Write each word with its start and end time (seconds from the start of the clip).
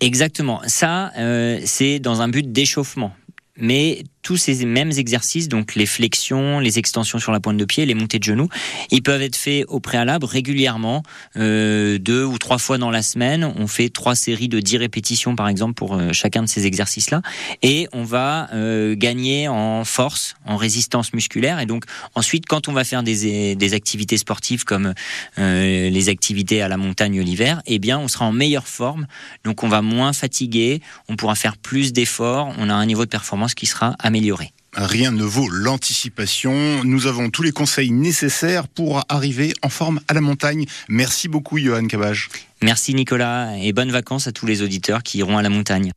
Exactement. 0.00 0.60
Ça, 0.66 1.12
euh, 1.18 1.60
c'est 1.64 1.98
dans 1.98 2.20
un 2.22 2.28
but 2.28 2.52
d'échauffement. 2.52 3.12
Mais 3.56 4.04
tous 4.28 4.36
ces 4.36 4.66
mêmes 4.66 4.92
exercices, 4.94 5.48
donc 5.48 5.74
les 5.74 5.86
flexions, 5.86 6.60
les 6.60 6.78
extensions 6.78 7.18
sur 7.18 7.32
la 7.32 7.40
pointe 7.40 7.56
de 7.56 7.64
pied, 7.64 7.86
les 7.86 7.94
montées 7.94 8.18
de 8.18 8.24
genoux, 8.24 8.50
ils 8.90 9.02
peuvent 9.02 9.22
être 9.22 9.36
faits 9.36 9.64
au 9.68 9.80
préalable 9.80 10.26
régulièrement, 10.26 11.02
euh, 11.38 11.96
deux 11.96 12.24
ou 12.26 12.36
trois 12.36 12.58
fois 12.58 12.76
dans 12.76 12.90
la 12.90 13.00
semaine. 13.00 13.50
On 13.56 13.66
fait 13.66 13.88
trois 13.88 14.14
séries 14.14 14.50
de 14.50 14.60
dix 14.60 14.76
répétitions 14.76 15.34
par 15.34 15.48
exemple 15.48 15.72
pour 15.72 15.94
euh, 15.94 16.12
chacun 16.12 16.42
de 16.42 16.46
ces 16.46 16.66
exercices-là, 16.66 17.22
et 17.62 17.88
on 17.94 18.04
va 18.04 18.50
euh, 18.52 18.94
gagner 18.96 19.48
en 19.48 19.86
force, 19.86 20.34
en 20.44 20.58
résistance 20.58 21.14
musculaire. 21.14 21.58
Et 21.58 21.64
donc 21.64 21.84
ensuite, 22.14 22.44
quand 22.44 22.68
on 22.68 22.74
va 22.74 22.84
faire 22.84 23.02
des, 23.02 23.56
des 23.56 23.72
activités 23.72 24.18
sportives 24.18 24.64
comme 24.64 24.92
les 25.38 26.08
activités 26.10 26.60
à 26.60 26.68
la 26.68 26.76
montagne 26.76 27.18
l'hiver, 27.22 27.62
eh 27.64 27.78
bien 27.78 27.98
on 27.98 28.08
sera 28.08 28.26
en 28.26 28.32
meilleure 28.32 28.68
forme. 28.68 29.06
Donc 29.44 29.62
on 29.62 29.68
va 29.68 29.80
moins 29.80 30.12
fatiguer, 30.12 30.82
on 31.08 31.16
pourra 31.16 31.34
faire 31.34 31.56
plus 31.56 31.94
d'efforts, 31.94 32.52
on 32.58 32.68
a 32.68 32.74
un 32.74 32.84
niveau 32.84 33.06
de 33.06 33.10
performance 33.10 33.54
qui 33.54 33.64
sera 33.64 33.96
amélioré 33.98 34.17
Rien 34.74 35.10
ne 35.10 35.24
vaut 35.24 35.48
l'anticipation. 35.48 36.84
Nous 36.84 37.06
avons 37.06 37.30
tous 37.30 37.42
les 37.42 37.52
conseils 37.52 37.90
nécessaires 37.90 38.68
pour 38.68 39.02
arriver 39.08 39.54
en 39.62 39.68
forme 39.68 40.00
à 40.08 40.14
la 40.14 40.20
montagne. 40.20 40.66
Merci 40.88 41.28
beaucoup, 41.28 41.58
Johan 41.58 41.86
Cabage. 41.86 42.28
Merci, 42.62 42.94
Nicolas, 42.94 43.56
et 43.56 43.72
bonnes 43.72 43.90
vacances 43.90 44.26
à 44.26 44.32
tous 44.32 44.46
les 44.46 44.62
auditeurs 44.62 45.02
qui 45.02 45.18
iront 45.18 45.38
à 45.38 45.42
la 45.42 45.48
montagne. 45.48 45.92